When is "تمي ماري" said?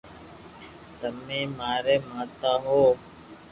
0.99-1.95